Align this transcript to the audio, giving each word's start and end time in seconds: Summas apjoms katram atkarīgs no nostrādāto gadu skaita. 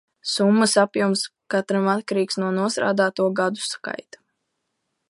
Summas 0.27 0.71
apjoms 0.83 1.21
katram 1.55 1.91
atkarīgs 1.93 2.41
no 2.45 2.51
nostrādāto 2.57 3.31
gadu 3.43 3.67
skaita. 3.71 4.25